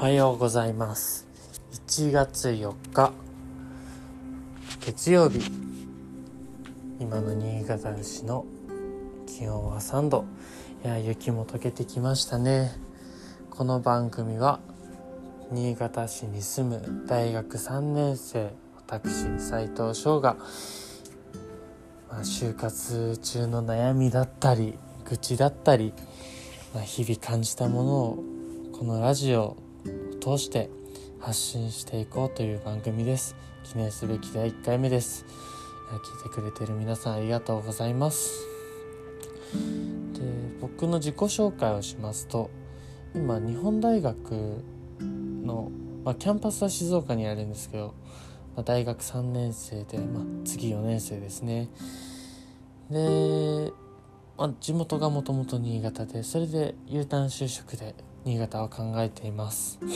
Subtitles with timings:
[0.00, 1.28] おはようございます。
[1.90, 3.12] 1月4日
[4.80, 5.40] 月曜日
[6.98, 8.46] 今の新潟市の
[9.26, 10.24] 気温は3度
[10.82, 12.72] いや雪も溶けてきましたね。
[13.50, 14.60] この番組は
[15.52, 20.38] 新潟市に住む大学3年生私斉藤翔が、
[22.08, 25.92] まあ、就活中の悩みだったり愚痴だったり、
[26.72, 28.24] まあ、日々感じたものを
[28.72, 29.58] このラジオ
[30.20, 30.68] 通して
[31.18, 33.34] 発信していこうという番組です。
[33.64, 35.24] 記念すべき第1回目です。
[35.90, 38.46] 聞いてくれてる皆さんありがとうございます。
[39.52, 40.20] で
[40.60, 42.50] 僕の自己紹介をしますと
[43.14, 44.62] 今日本大学
[45.00, 45.72] の、
[46.04, 47.94] まあ、キャンパスは静岡にあるんですけど、
[48.54, 51.70] まあ、大学3年生で、まあ、次4年生ですね。
[52.90, 53.72] で、
[54.36, 59.78] まあ、地元がもともと新潟でそれで U ターン就職で新潟を考えています。
[59.80, 59.86] で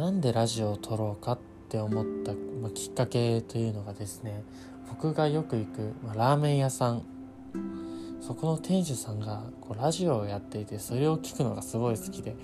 [0.00, 4.44] なんでラジオを撮ろうかって思った、まあ、きっかけというのがですね
[4.88, 7.02] 僕がよく行く、まあ、ラーメン屋さん。
[8.20, 12.34] そこの店主さんがこうラジオをやっていてそれを聞くのがすごい好きで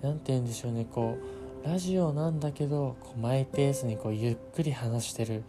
[0.00, 1.18] 何て言うんでしょうねこ
[1.62, 5.44] うラジオなんだけどこうマイペースにこうゆっくり話してる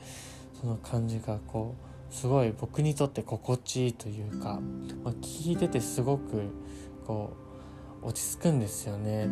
[0.60, 4.60] その感じがこうすごい僕にとって心地いいというか、
[5.04, 6.42] まあ、聞いててすごく
[7.08, 7.32] こ
[8.04, 9.30] う落ち着くんですよね。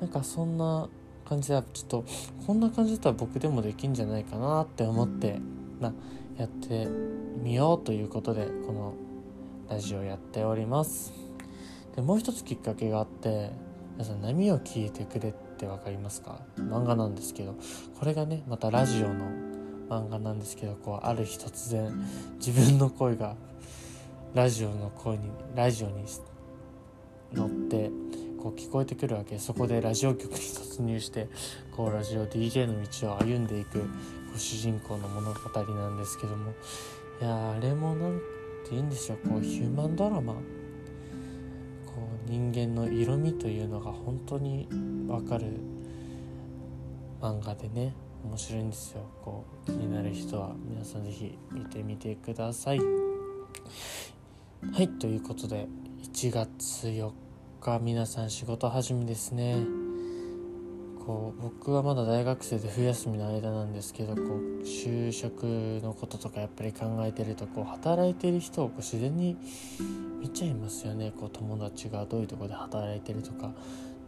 [0.00, 0.88] なんかそんな
[1.24, 2.04] 感じでちょっと
[2.46, 5.38] こんな感じだったら僕でもできんじゃないかなって思って
[5.78, 5.92] な
[6.38, 6.88] やって
[7.42, 8.94] みようということでこの
[9.68, 11.12] ラジオやっております。
[11.94, 13.50] でもう一つきっかけがあって
[13.92, 16.40] 皆さん波を聞いてくれって分かりますか？
[16.56, 17.56] 漫画なんですけど
[17.98, 19.26] これがねまたラジオの
[19.90, 21.92] 漫画なんですけどこうある日突然
[22.38, 23.34] 自分の声が
[24.34, 26.04] ラジオの声にラジオに
[27.32, 27.90] 乗って
[28.38, 29.38] こう聞こえてくるわけ。
[29.38, 31.28] そこでラジオ局に突入して
[31.76, 33.86] こうラジオ DJ の道を歩んでいくこ
[34.36, 35.40] う主人公の物語
[35.74, 36.52] なんですけども。
[37.20, 38.18] いやあれもなん
[38.64, 39.28] て言うんでしょう。
[39.28, 40.34] こうヒューマンドラマ。
[40.34, 40.40] こ
[42.26, 44.68] う人間の色味というのが本当に
[45.08, 45.46] わかる
[47.20, 49.00] 漫画でね面白いんですよ。
[49.24, 50.54] こう気になる人は。
[50.68, 52.78] 皆さん是非見てみてください。
[52.78, 52.84] は
[54.80, 55.66] いということで
[56.12, 57.12] 1月4
[57.60, 59.56] 日皆さん仕事始めですね。
[61.06, 65.44] こう僕はまだ大学生で冬休みの間なんですけどこう就職
[65.82, 69.36] のこととかやっぱり考えてるとこう働いてる人をこう自然に
[70.20, 71.12] 見ちゃいますよね。
[71.12, 73.52] こう友達がどういうとこで働いてるとか。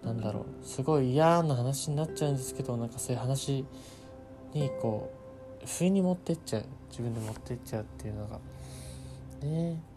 [0.02, 0.66] なんだろう。
[0.66, 3.64] すごい嫌な話になっちゃうんですけどなんかそういう話
[4.54, 5.12] にこ
[5.62, 6.64] う不意に持ってっちゃう。
[6.90, 8.40] 自分で持ってっちゃうっていうのが。
[9.42, 9.89] ね。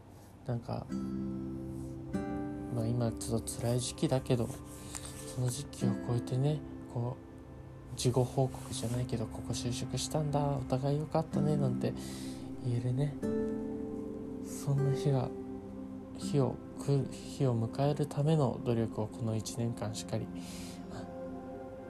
[0.47, 0.85] なんか
[2.75, 4.49] まあ今ちょっと辛い時期だけど
[5.35, 6.59] その時期を超えてね
[6.93, 7.17] こ
[7.93, 11.93] う事後報告じゃないけどここ就職したんだお互い良かったねなんて
[12.65, 13.15] 言えるね。
[14.45, 15.29] そんな日が
[16.17, 20.25] 日を来る日を迎えるための努力をこの1年間しっかり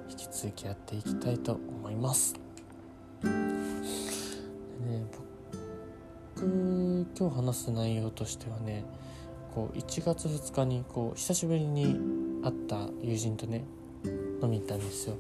[0.10, 2.34] 引き続きやっていきたいと思います。
[3.22, 5.06] でね
[6.44, 8.84] 今日話す内容としてはね
[9.54, 11.96] こう1月2日にこう久しぶりに
[12.44, 13.64] 会った友人とね
[14.42, 15.16] 飲みに行ったんですよ。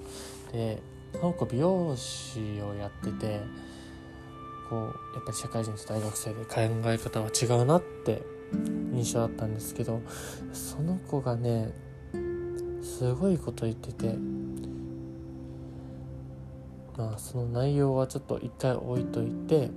[0.52, 0.82] で
[1.14, 3.42] その子美容師をやってて
[4.70, 8.24] こうやっぱり社会人と大学生で考え方は違うなって
[8.94, 10.02] 印象だったんですけど
[10.52, 11.72] その子がね
[12.82, 14.16] すごいこと言ってて
[16.98, 19.70] まあその内容はちょっと一回置いといて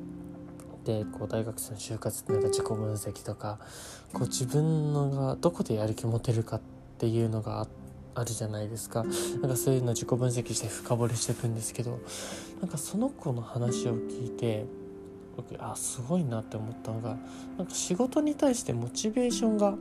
[0.86, 3.58] でこう大学生の就活ってなんか自己分析とか
[4.12, 6.60] こう自分のがどこでやる気持てるかっ
[6.98, 7.66] ていうのが
[8.14, 9.04] あるじゃないですか
[9.42, 11.98] なんかそういうの自己分析して深掘りしていくんですけど
[12.60, 14.64] なんかその子の話を聞いて
[15.36, 17.16] 僕あすごいなって思ったのが
[17.58, 19.74] なんか仕事に対してモチベーションが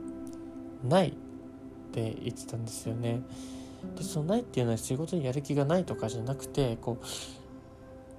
[0.82, 1.12] ないっ
[1.92, 3.22] て言ってたんですよね。
[3.96, 7.04] でそのないっていうのは仕事にやる気がないとかじゃなくてこう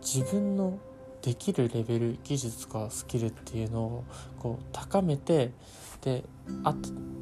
[0.01, 0.79] 自分の
[1.27, 4.05] できるレベル技術かスキルっていうのを
[4.39, 5.51] こう高めて
[5.99, 6.23] で
[6.63, 6.73] あ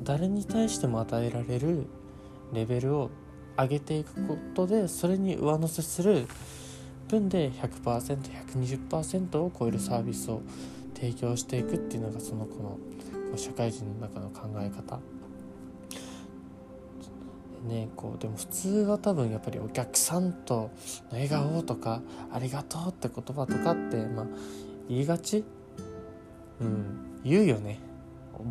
[0.04, 1.88] 誰に対しても与えられる
[2.54, 3.10] レベルを
[3.58, 6.28] 上げていくことでそれに上乗せする
[7.08, 10.44] 分で 100%120% を超えるサービスを
[10.94, 12.78] 提供していくっていうのがその子の
[13.36, 15.00] 社会人の中の考え方。
[17.68, 20.72] ねこうでも普通は多分やっぱりお客さんとの
[21.12, 22.02] 笑顔とか
[22.32, 24.26] ありがとうって言葉とかってまあ
[24.88, 25.44] 言いがち？
[26.62, 27.20] うん。
[27.24, 27.80] 言うよね。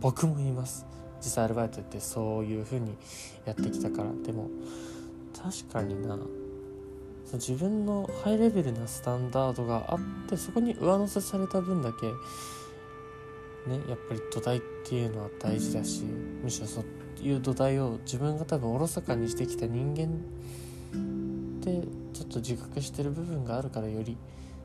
[0.01, 0.85] 僕も言います。
[1.19, 2.95] 実際アルバイトってそういう風に
[3.47, 4.11] やってきたから。
[4.25, 4.51] でも
[5.37, 6.19] 確かにな。
[7.33, 12.07] 自分のハイレベルなスタンダードがあってそこに上乗せされた分だけ
[13.69, 16.05] ねやっぱり土台っていうのは大事だし
[16.45, 16.85] むしろそう
[17.27, 24.19] いう土台を自分が多分おろそかにしてきた人間ってちょっと自覚してる部分があるからより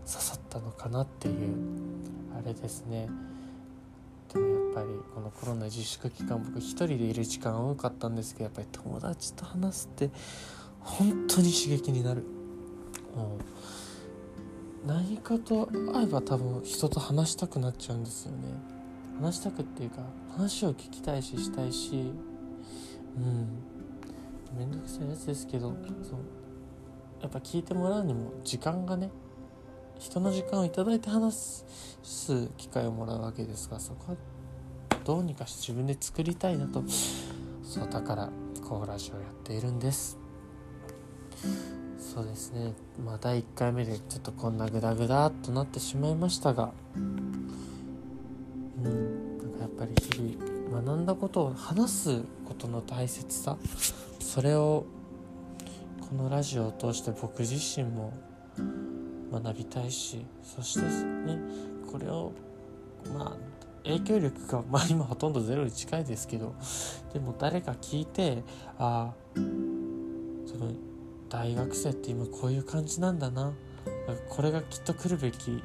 [0.06, 1.56] 刺さったのかなっていう
[2.38, 3.08] あれですね
[4.34, 10.10] でもやっぱりこのコロナ自粛期間僕一人でいる時間多かったんですけどやっぱり友達と話すって
[10.82, 12.24] 本当に刺激になる
[13.16, 13.38] も。
[13.38, 18.79] う、何かと会えば多分人と話したくなっちゃうんですよね
[19.20, 19.98] 話したくっていうか
[20.32, 22.14] 話を聞きたいししたいし
[23.18, 23.48] うん。
[24.58, 26.20] 面倒くさいやつですけどそう。
[27.22, 29.10] やっぱ聞いてもらうにも時間がね
[30.00, 31.66] 人の時間を頂いて話
[32.02, 34.18] す機会をもらうわけですがそこは
[35.04, 36.84] どうにかして自分で作りたいなと。
[37.64, 38.30] そうだから
[38.68, 40.18] こうラジオやっているんです。
[41.98, 42.74] そうですね。
[43.04, 46.72] まあ第1回目でちょっとこんなグダグダっとなってしまいましたが
[48.84, 49.38] うん。
[49.38, 53.58] なんかやっぱり日々学んだことを話すことの大切さ。
[54.20, 54.86] それを
[56.02, 58.14] このラジオを通して僕自身も
[59.32, 61.40] 学びたいしそしてね
[61.92, 62.32] これを
[63.16, 63.38] まあ
[63.84, 66.56] 影響力がまあ今ほとんどゼロに近いですけど
[67.14, 68.44] でも誰か聞いて
[68.78, 69.40] ああ
[70.46, 70.72] その
[71.30, 73.54] 大学生って今こういう感じなんだな。
[74.30, 75.64] これがきっと来るべき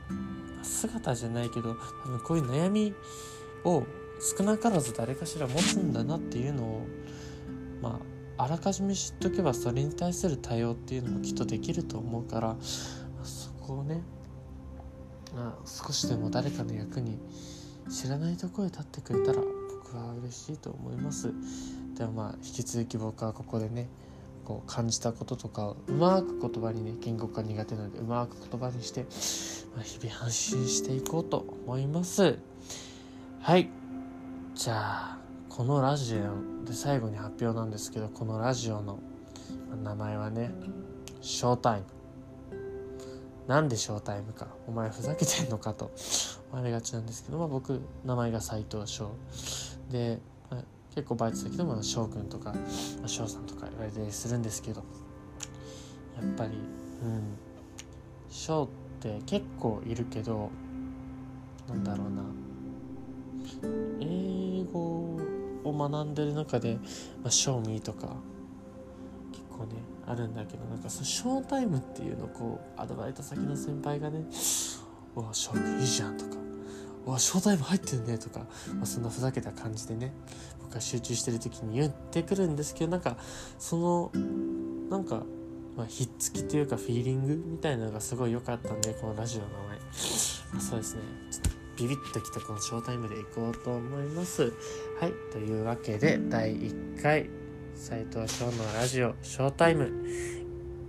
[0.65, 2.95] 姿じゃないけど多分こういう悩み
[3.65, 3.85] を
[4.21, 6.87] 少なからず誰かしら持つんだなっていうのを
[7.83, 8.01] ま
[8.37, 14.03] ああらかじめ知っとけばそれに対する対応っていうのもきっとできると思うからそこをね、
[15.35, 17.19] まあ、少しでも誰かの役に
[17.89, 21.33] 知らないところへ立ってくれたら僕は嬉しいと思います。
[21.97, 23.89] でもまあ引き続き僕はここでね
[24.45, 29.03] こう感じたこととかうまく言葉にね言語化苦手なのでうまく言葉にして、
[29.75, 32.39] まあ、日々安心していこうと思います。
[33.41, 33.69] はい。
[34.55, 35.19] じゃあ
[35.49, 39.01] このラジオで最後に発表なんですけどこのラジオの
[39.83, 40.53] 名前はね
[41.21, 41.87] ショータイム。
[43.47, 44.49] なんでショータイムか。
[44.67, 45.91] お前ふざけてんのかと
[46.51, 49.11] 思われがちなんですけど、まあ、僕名前が斎藤翔。
[49.91, 50.19] で
[50.51, 50.63] まあ
[50.95, 52.55] 結構バイト先でも翔くんとか
[53.07, 54.85] 翔さんとか言われたりするんですけど
[56.17, 56.51] やっぱり
[57.03, 57.45] うん。
[58.35, 58.69] 翔っ
[59.01, 60.51] て結構いるけど
[61.69, 62.23] なんだろうな。
[64.01, 65.17] 英語
[65.65, 66.79] を学んでる中で
[67.23, 68.17] 「まあ、ショーミー」とか
[69.31, 69.77] 結構ね
[70.07, 74.25] あるんだけどなんかそのショータイムっていうのをこうアドバイト先の先輩がね
[75.15, 76.37] 「うわショーいいじゃん」とか
[77.07, 78.41] うわショータイム入ってるねとか、
[78.75, 80.13] まあ、そんなふざけた感じでね
[80.75, 83.17] 僕が集中してる時に言ってくるんですけどなんか
[83.59, 84.11] その
[84.91, 85.23] なんか、
[85.77, 89.79] まあ、ひっつきというかフィーリングみたいなのがすごい良かったんでこのラジオの名前、
[90.61, 91.03] そうですね。
[91.31, 94.53] ちょっとビビッときたこのショータイムでいこうと思います。
[95.01, 95.13] はい。
[95.33, 97.29] というわけで第1回
[97.75, 99.91] 斉藤翔のラジオショータイム。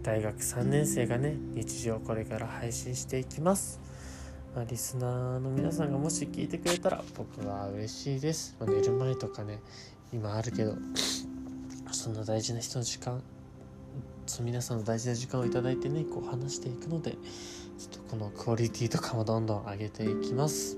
[0.04, 3.85] 大学3年生がね日常これから配信していきます。
[4.56, 9.60] まあ、リスナーの皆さんがもし聞いてくれたら僕は嬉しいです、まあ、寝る前とかね
[10.14, 10.76] 今あるけど
[11.92, 13.22] そんな大事な人の時間
[14.26, 17.18] そ皆さんの大事な時間を頂いてねこう話していくのでちょっ
[17.90, 20.78] とこのクオリティとかもどんどん上げていきます。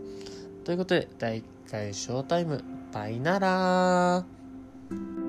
[0.63, 5.26] ということで第1回ショータイムバイナラー。